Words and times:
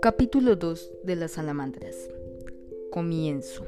Capítulo 0.00 0.54
2 0.56 0.92
de 1.02 1.16
las 1.16 1.32
salamandras. 1.32 2.08
Comienzo. 2.90 3.64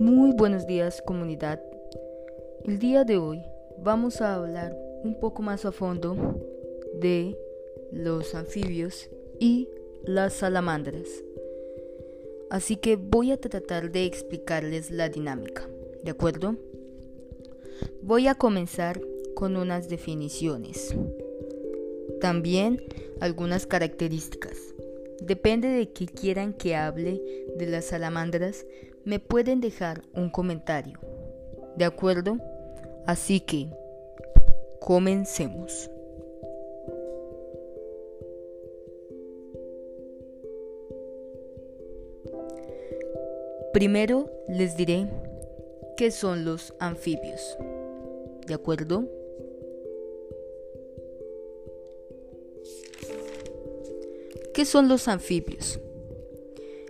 Muy 0.00 0.32
buenos 0.32 0.66
días 0.66 1.02
comunidad. 1.02 1.62
El 2.64 2.78
día 2.78 3.04
de 3.04 3.18
hoy 3.18 3.42
vamos 3.78 4.20
a 4.22 4.34
hablar 4.34 4.74
un 5.04 5.20
poco 5.20 5.42
más 5.42 5.64
a 5.64 5.72
fondo 5.72 6.16
de 6.94 7.38
los 7.90 8.34
anfibios 8.34 9.10
y 9.38 9.68
las 10.04 10.32
salamandras. 10.32 11.08
Así 12.50 12.76
que 12.76 12.96
voy 12.96 13.32
a 13.32 13.36
tratar 13.36 13.90
de 13.90 14.04
explicarles 14.04 14.90
la 14.90 15.08
dinámica, 15.08 15.68
¿de 16.02 16.10
acuerdo? 16.10 16.56
Voy 18.02 18.28
a 18.28 18.34
comenzar 18.34 19.00
con 19.34 19.56
unas 19.56 19.88
definiciones. 19.88 20.94
También 22.20 22.82
algunas 23.20 23.66
características. 23.66 24.58
Depende 25.20 25.68
de 25.68 25.90
que 25.90 26.06
quieran 26.06 26.52
que 26.52 26.74
hable 26.74 27.22
de 27.56 27.66
las 27.66 27.86
salamandras, 27.86 28.66
me 29.04 29.20
pueden 29.20 29.60
dejar 29.60 30.02
un 30.14 30.30
comentario. 30.30 30.98
¿De 31.76 31.84
acuerdo? 31.84 32.38
Así 33.06 33.40
que, 33.40 33.68
comencemos. 34.80 35.90
Primero 43.72 44.30
les 44.48 44.76
diré 44.76 45.08
qué 45.96 46.10
son 46.10 46.44
los 46.44 46.74
anfibios. 46.78 47.56
¿De 48.46 48.54
acuerdo? 48.54 49.08
¿Qué 54.54 54.64
son 54.64 54.88
los 54.88 55.08
anfibios? 55.08 55.80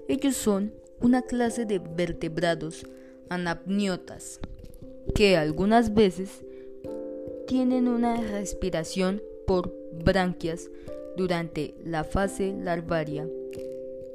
Ellos 0.08 0.36
son 0.36 0.74
una 1.00 1.22
clase 1.22 1.64
de 1.64 1.78
vertebrados 1.78 2.84
anapniotas 3.28 4.40
que 5.14 5.36
algunas 5.36 5.94
veces 5.94 6.44
tienen 7.46 7.88
una 7.88 8.16
respiración 8.16 9.22
por 9.46 9.74
branquias 10.04 10.70
durante 11.16 11.74
la 11.84 12.04
fase 12.04 12.54
larvaria 12.58 13.28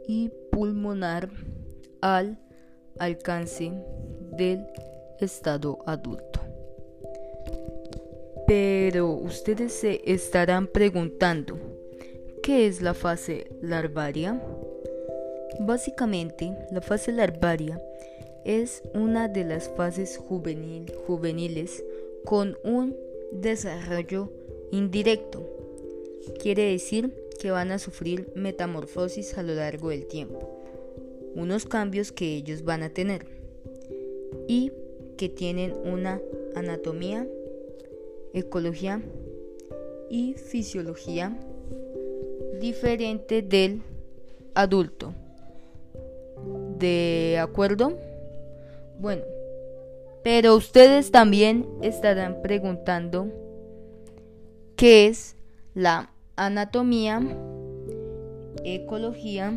y 0.08 0.30
pulmonar 0.52 1.30
al 2.02 2.40
alcance 3.00 3.72
del 4.38 4.66
estado 5.19 5.80
adulto. 5.86 6.47
Pero 8.48 9.12
ustedes 9.12 9.73
se 9.73 10.02
estarán 10.06 10.67
preguntando, 10.67 11.59
¿Qué 12.48 12.66
es 12.66 12.81
la 12.81 12.94
fase 12.94 13.52
larvaria? 13.62 14.42
Básicamente, 15.59 16.56
la 16.72 16.80
fase 16.80 17.12
larvaria 17.12 17.81
es 18.45 18.84
una 18.94 19.28
de 19.28 19.44
las 19.44 19.68
fases 19.68 20.16
juvenil, 20.16 20.90
juveniles 21.06 21.84
con 22.23 22.58
un 22.64 22.95
desarrollo 23.34 24.31
indirecto. 24.72 25.45
Quiere 26.42 26.72
decir 26.72 27.14
que 27.38 27.52
van 27.52 27.72
a 27.72 27.80
sufrir 27.80 28.31
metamorfosis 28.34 29.38
a 29.38 29.44
lo 29.44 29.53
largo 29.53 29.90
del 29.90 30.08
tiempo, 30.08 30.64
unos 31.36 31.66
cambios 31.66 32.14
que 32.14 32.34
ellos 32.34 32.64
van 32.64 32.81
a 32.81 32.94
tener 32.94 33.25
y 34.48 34.72
que 35.18 35.28
tienen 35.28 35.73
una 35.84 36.22
anatomía, 36.56 37.28
ecología 38.40 39.02
y 40.10 40.34
fisiología 40.34 41.38
diferente 42.60 43.42
del 43.42 43.82
adulto. 44.56 45.14
¿De 46.78 47.38
acuerdo? 47.40 47.97
Bueno, 49.00 49.24
pero 50.24 50.56
ustedes 50.56 51.12
también 51.12 51.68
estarán 51.81 52.42
preguntando 52.42 53.28
qué 54.76 55.08
es 55.08 55.36
la 55.74 56.12
anatomía, 56.36 57.22
ecología 58.64 59.53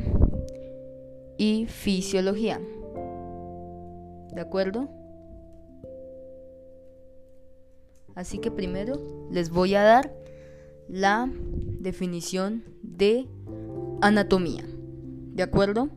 y 1.36 1.66
fisiología. 1.66 2.60
¿De 4.32 4.40
acuerdo? 4.40 4.99
Así 8.14 8.38
que 8.38 8.50
primero 8.50 9.28
les 9.30 9.50
voy 9.50 9.74
a 9.74 9.82
dar 9.82 10.14
la 10.88 11.30
definición 11.80 12.64
de 12.82 13.28
anatomía. 14.00 14.64
¿De 15.34 15.42
acuerdo? 15.42 15.88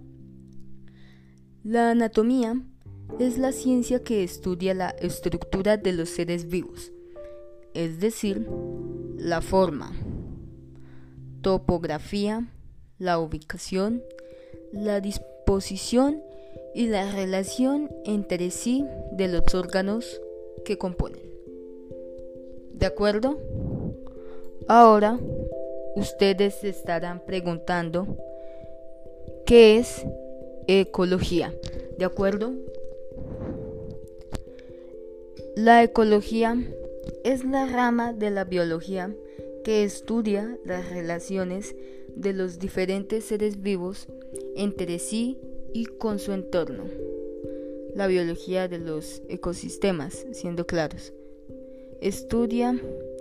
La 1.64 1.92
anatomía 1.92 2.62
es 3.20 3.38
la 3.38 3.52
ciencia 3.52 4.04
que 4.04 4.24
estudia 4.24 4.74
la 4.74 4.90
estructura 4.90 5.78
de 5.78 5.94
los 5.94 6.10
seres 6.10 6.48
vivos, 6.48 6.92
es 7.74 8.00
decir, 8.00 8.48
la 9.18 9.42
forma, 9.42 9.92
topografía, 11.42 12.48
la 12.98 13.20
ubicación, 13.20 14.04
la 14.72 15.00
disposición 15.00 16.22
y 16.74 16.88
la 16.88 17.12
relación 17.12 17.90
entre 18.06 18.50
sí 18.50 18.86
de 19.12 19.28
los 19.28 19.54
órganos 19.54 20.22
que 20.66 20.78
componen. 20.78 21.33
¿De 22.74 22.86
acuerdo? 22.86 23.38
Ahora 24.68 25.20
ustedes 25.96 26.56
se 26.56 26.70
estarán 26.70 27.24
preguntando 27.26 28.18
qué 29.46 29.78
es 29.78 30.06
ecología. 30.68 31.54
¿De 31.98 32.06
acuerdo? 32.06 32.54
La 35.56 35.84
ecología 35.84 36.58
es 37.24 37.46
la 37.46 37.68
rama 37.68 38.12
de 38.12 38.32
la 38.32 38.44
biología 38.44 39.14
que 39.64 39.84
estudia 39.84 40.58
las 40.66 40.90
relaciones 40.90 41.76
de 42.16 42.34
los 42.34 42.60
diferentes 42.60 43.26
seres 43.26 43.62
vivos 43.62 44.08
entre 44.56 45.00
sí 45.00 45.40
y 45.74 45.86
con 45.86 46.20
su 46.20 46.32
entorno. 46.32 46.86
La 47.96 48.08
biología 48.08 48.68
de 48.68 48.80
los 48.80 49.22
ecosistemas, 49.30 50.26
siendo 50.32 50.66
claros. 50.66 51.14
Estudia 52.04 52.78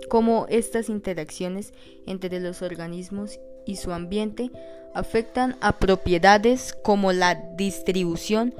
cómo 0.09 0.45
estas 0.49 0.89
interacciones 0.89 1.71
entre 2.05 2.41
los 2.41 2.61
organismos 2.61 3.39
y 3.65 3.77
su 3.77 3.93
ambiente 3.93 4.51
afectan 4.93 5.55
a 5.61 5.79
propiedades 5.79 6.73
como 6.73 7.13
la 7.13 7.35
distribución 7.55 8.53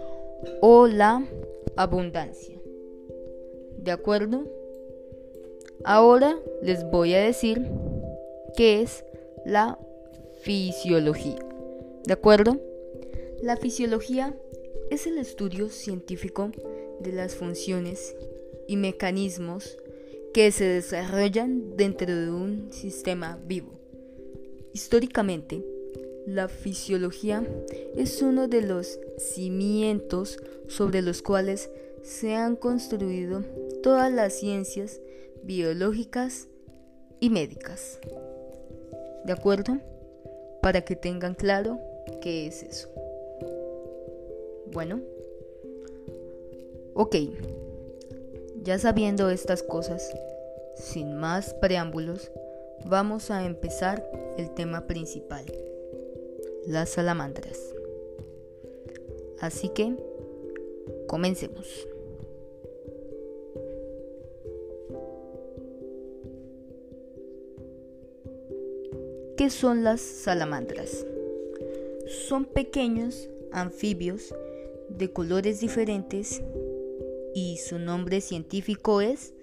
o 0.62 0.88
la 0.88 1.28
abundancia. 1.76 2.58
¿De 3.78 3.92
acuerdo? 3.92 4.46
Ahora 5.84 6.38
les 6.62 6.90
voy 6.90 7.14
a 7.16 7.20
decir 7.20 7.70
qué 8.56 8.82
es 8.82 9.04
la 9.46 9.78
fisiología. 10.40 11.46
¿De 12.06 12.14
acuerdo? 12.14 12.62
La 13.42 13.58
fisiología 13.58 14.34
es 14.90 15.06
el 15.06 15.18
estudio 15.18 15.68
científico 15.68 16.50
de 17.02 17.12
las 17.12 17.36
funciones 17.36 18.16
y 18.70 18.78
mecanismos 18.78 19.78
que 20.34 20.52
se 20.52 20.66
desarrollan 20.66 21.78
dentro 21.78 22.08
de 22.08 22.32
un 22.32 22.72
sistema 22.72 23.40
vivo. 23.46 23.80
Históricamente, 24.74 25.64
la 26.26 26.48
fisiología 26.48 27.44
es 27.96 28.22
uno 28.22 28.48
de 28.48 28.62
los 28.64 29.00
cimientos 29.18 30.40
sobre 30.68 31.02
los 31.04 31.22
cuales 31.22 31.70
se 32.02 32.34
han 32.34 32.56
construido 32.56 33.44
todas 33.84 34.12
las 34.12 34.34
ciencias 34.34 35.02
biológicas 35.44 36.48
y 37.20 37.30
médicas. 37.30 38.00
¿De 39.26 39.34
acuerdo? 39.34 39.78
Para 40.62 40.82
que 40.82 40.96
tengan 40.96 41.36
claro 41.36 41.78
qué 42.22 42.48
es 42.48 42.64
eso. 42.64 42.90
Bueno. 44.72 45.02
Ok. 46.96 47.16
Ya 48.64 48.80
sabiendo 48.80 49.30
estas 49.30 49.62
cosas, 49.62 50.10
sin 50.76 51.18
más 51.18 51.54
preámbulos, 51.56 52.32
vamos 52.86 53.30
a 53.30 53.46
empezar 53.46 54.10
el 54.38 54.54
tema 54.54 54.88
principal, 54.88 55.44
las 56.66 56.92
salamandras. 56.92 57.60
Así 59.42 59.68
que, 59.68 59.94
comencemos. 61.08 61.68
¿Qué 69.36 69.50
son 69.50 69.84
las 69.84 70.00
salamandras? 70.00 71.06
Son 72.30 72.46
pequeños 72.46 73.30
anfibios 73.52 74.34
de 74.88 75.12
colores 75.12 75.60
diferentes 75.60 76.42
y 77.34 77.58
su 77.58 77.80
nombre 77.80 78.22
científico 78.22 79.02
es 79.02 79.34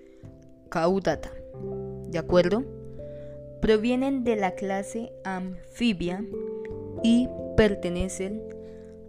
caudata. 0.69 1.32
¿De 2.08 2.19
acuerdo? 2.19 2.64
Provienen 3.60 4.25
de 4.25 4.37
la 4.37 4.54
clase 4.54 5.12
anfibia 5.25 6.25
y 7.02 7.28
pertenecen 7.56 8.42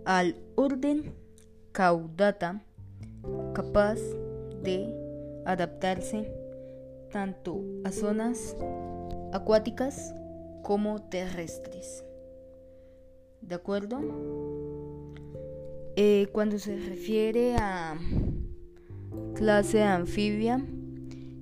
al 0.05 0.35
orden 0.55 1.13
caudata 1.71 2.63
capaz 3.53 3.99
de 4.63 4.93
adaptarse 5.45 6.31
tanto 7.11 7.61
a 7.83 7.91
zonas 7.91 8.55
acuáticas 9.33 10.13
como 10.63 11.01
terrestres. 11.09 12.03
¿De 13.41 13.55
acuerdo? 13.55 13.99
Eh, 15.95 16.27
cuando 16.31 16.57
se 16.57 16.77
refiere 16.77 17.55
a 17.57 17.97
clase 19.35 19.81
anfibia, 19.81 20.65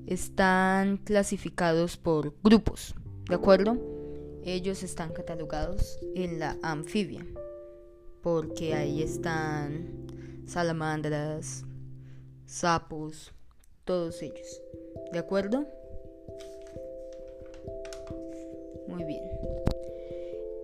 están 0.07 0.97
clasificados 0.97 1.97
por 1.97 2.33
grupos, 2.43 2.95
¿de 3.27 3.35
acuerdo? 3.35 3.77
Ellos 4.43 4.83
están 4.83 5.13
catalogados 5.13 5.99
en 6.15 6.39
la 6.39 6.57
anfibia, 6.63 7.25
porque 8.21 8.73
ahí 8.73 9.03
están 9.03 10.07
salamandras, 10.47 11.65
sapos, 12.45 13.33
todos 13.85 14.21
ellos, 14.21 14.61
¿de 15.11 15.19
acuerdo? 15.19 15.67
Muy 18.87 19.03
bien. 19.03 19.21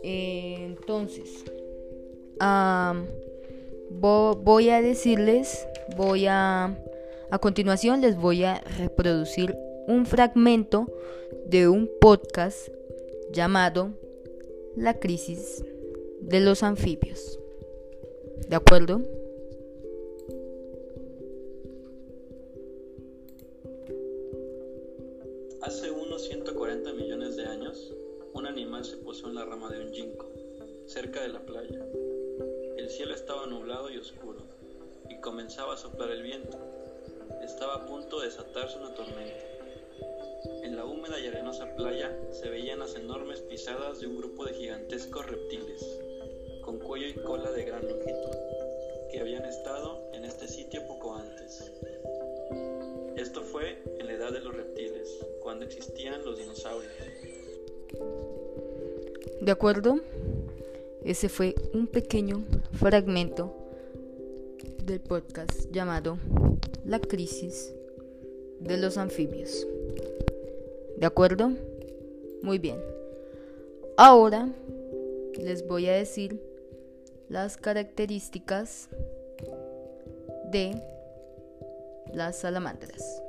Entonces, 0.04 1.44
voy 3.90 4.70
a 4.70 4.82
decirles, 4.82 5.68
voy 5.96 6.26
a, 6.28 6.76
a 7.32 7.40
continuación 7.40 8.02
les 8.02 8.16
voy 8.18 8.44
a 8.44 8.62
reproducir 8.78 9.56
un 9.88 10.06
fragmento 10.06 10.88
de 11.46 11.68
un 11.68 11.90
podcast 12.00 12.70
llamado 13.32 13.94
La 14.76 15.00
crisis 15.00 15.64
de 16.22 16.40
los 16.40 16.64
anfibios. 16.64 17.40
¿De 18.50 18.56
acuerdo? 18.56 19.02
Hace 25.62 25.90
unos 25.90 26.24
140 26.26 26.94
millones 26.94 27.36
de 27.38 27.46
años, 27.46 27.94
un 28.34 28.46
animal 28.46 28.86
se 28.86 28.98
posó 28.98 29.30
en 29.30 29.36
la 29.36 29.46
rama 29.46 29.70
de 29.70 29.84
un 29.84 29.92
ginkgo, 29.92 30.32
cerca 30.86 31.22
de 31.22 31.30
la 31.30 31.40
playa. 31.40 31.86
El 32.78 32.90
cielo 32.90 33.16
estaba 33.16 33.48
nublado 33.48 33.90
y 33.90 33.98
oscuro, 33.98 34.42
y 35.10 35.20
comenzaba 35.22 35.74
a 35.74 35.78
soplar 35.78 36.12
el 36.12 36.22
viento. 36.22 36.75
Estaba 37.44 37.76
a 37.76 37.86
punto 37.86 38.20
de 38.20 38.28
desatarse 38.28 38.78
una 38.78 38.94
tormenta. 38.94 39.44
En 40.64 40.76
la 40.76 40.86
húmeda 40.86 41.20
y 41.20 41.28
arenosa 41.28 41.76
playa 41.76 42.16
se 42.32 42.50
veían 42.50 42.80
las 42.80 42.96
enormes 42.96 43.42
pisadas 43.42 44.00
de 44.00 44.08
un 44.08 44.18
grupo 44.18 44.46
de 44.46 44.54
gigantescos 44.54 45.26
reptiles, 45.26 46.00
con 46.62 46.80
cuello 46.80 47.08
y 47.08 47.14
cola 47.14 47.52
de 47.52 47.66
gran 47.66 47.88
longitud, 47.88 48.38
que 49.12 49.20
habían 49.20 49.46
estado 49.46 50.02
en 50.14 50.26
este 50.26 50.48
sitio 50.48 50.86
poco 50.88 51.16
antes. 51.16 51.72
Esto 53.16 53.42
fue 53.42 53.82
en 54.00 54.08
la 54.08 54.14
edad 54.14 54.32
de 54.32 54.42
los 54.42 54.56
reptiles, 54.56 55.10
cuando 55.42 55.66
existían 55.66 56.24
los 56.26 56.38
dinosaurios. 56.38 56.94
¿De 59.42 59.52
acuerdo? 59.52 60.00
Ese 61.04 61.30
fue 61.30 61.56
un 61.74 61.88
pequeño 61.88 62.44
fragmento 62.74 63.65
del 64.86 65.00
podcast 65.00 65.72
llamado 65.72 66.18
La 66.86 67.00
crisis 67.00 67.74
de 68.60 68.78
los 68.78 68.98
anfibios. 68.98 69.66
¿De 70.98 71.06
acuerdo? 71.06 71.52
Muy 72.44 72.60
bien. 72.60 72.80
Ahora 73.98 74.50
les 75.38 75.68
voy 75.68 75.88
a 75.88 75.94
decir 75.94 76.40
las 77.30 77.58
características 77.58 78.90
de 80.52 80.82
las 82.14 82.38
salamandras. 82.38 83.22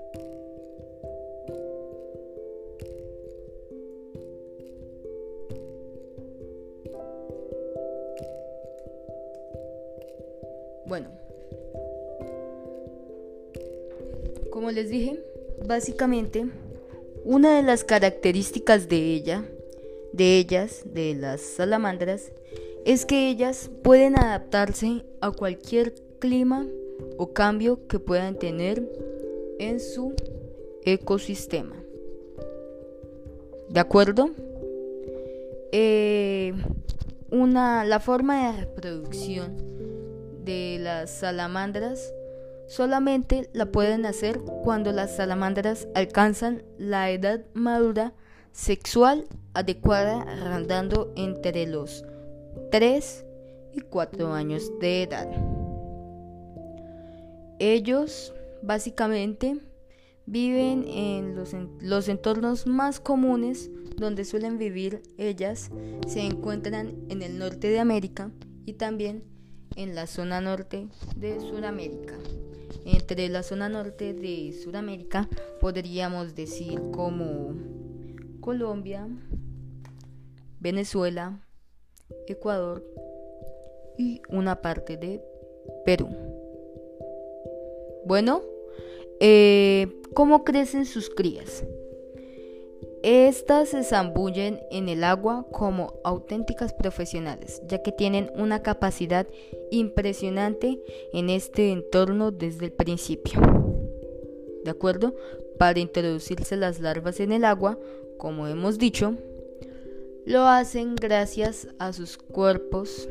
Como 14.57 14.71
les 14.71 14.89
dije, 14.89 15.23
básicamente 15.67 16.47
una 17.27 17.57
de 17.57 17.63
las 17.63 17.85
características 17.85 18.89
de 18.89 19.13
ella, 19.13 19.45
de 20.15 20.39
ellas, 20.39 20.81
de 20.87 21.15
las 21.15 21.43
salamandras, 21.43 22.33
es 22.87 23.05
que 23.05 23.29
ellas 23.29 23.71
pueden 23.83 24.19
adaptarse 24.19 25.05
a 25.21 25.31
cualquier 25.31 25.93
clima 26.21 26.67
o 27.19 27.35
cambio 27.35 27.87
que 27.87 27.99
puedan 27.99 28.39
tener 28.39 28.83
en 29.59 29.79
su 29.79 30.15
ecosistema. 30.87 31.77
¿De 33.69 33.81
acuerdo? 33.81 34.31
Eh, 35.71 36.55
una, 37.31 37.85
la 37.85 38.01
forma 38.01 38.53
de 38.55 38.61
reproducción 38.63 39.55
de 40.47 40.79
las 40.81 41.11
salamandras 41.11 42.11
solamente 42.69 43.49
la 43.53 43.67
pueden 43.67 44.07
hacer 44.07 44.41
cuando 44.65 44.93
las 44.93 45.17
salamandras 45.17 45.89
alcanzan 45.95 46.63
la 46.79 47.11
edad 47.11 47.45
madura 47.55 48.13
sexual 48.53 49.27
adecuada 49.55 50.25
rondando 50.45 51.13
entre 51.17 51.67
los 51.67 52.05
3 52.71 53.25
y 53.75 53.81
4 53.81 54.33
años 54.33 54.73
de 54.81 55.03
edad. 55.03 55.29
Ellos 57.59 58.35
básicamente 58.63 59.59
viven 60.27 60.87
en 60.89 61.37
los, 61.37 61.55
los 61.81 62.09
entornos 62.09 62.67
más 62.67 63.01
comunes 63.01 63.71
donde 63.97 64.25
suelen 64.25 64.59
vivir 64.59 65.03
ellas 65.17 65.71
se 66.07 66.21
encuentran 66.21 66.95
en 67.09 67.23
el 67.23 67.39
norte 67.39 67.69
de 67.69 67.81
América 67.81 68.31
y 68.67 68.75
también 68.75 69.25
en 69.77 69.95
la 69.95 70.07
zona 70.07 70.41
norte 70.41 70.89
de 71.17 71.41
Sudamérica. 71.41 72.15
Entre 72.85 73.29
la 73.29 73.43
zona 73.43 73.69
norte 73.69 74.13
de 74.13 74.53
Sudamérica 74.53 75.29
podríamos 75.61 76.35
decir 76.35 76.81
como 76.93 77.55
Colombia, 78.41 79.09
Venezuela, 80.61 81.41
Ecuador 82.27 82.85
y 83.99 84.21
una 84.29 84.61
parte 84.63 84.97
de 84.97 85.23
Perú. 85.85 86.09
Bueno, 88.05 88.43
eh, 89.21 90.01
¿cómo 90.15 90.45
crecen 90.45 90.87
sus 90.87 91.11
crías? 91.11 91.65
Estas 93.09 93.69
se 93.69 93.85
zambullen 93.85 94.59
en 94.73 94.89
el 94.89 95.05
agua 95.05 95.47
como 95.53 95.95
auténticas 96.03 96.73
profesionales, 96.73 97.63
ya 97.69 97.81
que 97.81 97.93
tienen 97.93 98.33
una 98.35 98.65
capacidad 98.65 99.29
impresionante 99.71 100.83
en 101.13 101.31
este 101.31 101.71
entorno 101.71 102.33
desde 102.33 102.65
el 102.65 102.73
principio. 102.73 103.41
¿De 104.65 104.73
acuerdo? 104.73 105.15
Para 105.57 105.79
introducirse 105.79 106.57
las 106.57 106.81
larvas 106.81 107.21
en 107.21 107.31
el 107.31 107.45
agua, 107.45 107.79
como 108.19 108.49
hemos 108.49 108.77
dicho, 108.77 109.15
lo 110.25 110.49
hacen 110.49 110.97
gracias 110.97 111.69
a 111.79 111.93
sus 111.93 112.19
cuerpos, 112.19 113.09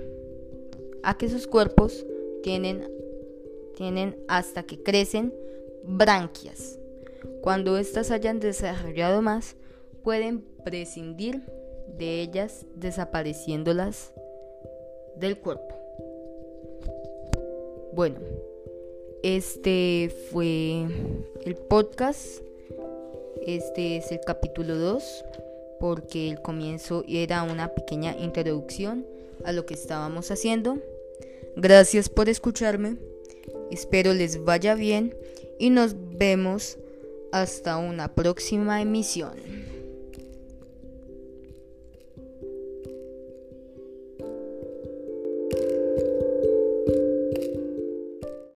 a 1.03 1.17
que 1.17 1.29
sus 1.29 1.47
cuerpos 1.47 2.05
tienen, 2.43 2.85
tienen 3.77 4.17
hasta 4.27 4.63
que 4.63 4.83
crecen 4.83 5.33
branquias. 5.85 6.79
Cuando 7.41 7.77
éstas 7.77 8.11
hayan 8.11 8.41
desarrollado 8.41 9.21
más, 9.21 9.55
pueden 10.05 10.41
prescindir 10.63 11.41
de 11.97 12.21
ellas 12.21 12.67
desapareciéndolas 12.75 14.13
del 15.15 15.39
cuerpo. 15.39 15.75
Bueno, 17.93 18.19
este 19.23 20.15
fue 20.31 20.85
el 21.43 21.55
podcast. 21.55 22.43
Este 23.47 23.97
es 23.97 24.11
el 24.11 24.19
capítulo 24.25 24.77
2 24.77 25.25
porque 25.79 26.29
el 26.29 26.39
comienzo 26.39 27.03
era 27.07 27.41
una 27.41 27.69
pequeña 27.69 28.15
introducción 28.15 29.07
a 29.43 29.51
lo 29.53 29.65
que 29.65 29.73
estábamos 29.73 30.29
haciendo. 30.29 30.77
Gracias 31.55 32.09
por 32.09 32.29
escucharme. 32.29 32.97
Espero 33.71 34.13
les 34.13 34.43
vaya 34.45 34.75
bien 34.75 35.15
y 35.57 35.71
nos 35.71 35.95
vemos 36.15 36.77
hasta 37.31 37.77
una 37.77 38.13
próxima 38.13 38.83
emisión. 38.83 39.74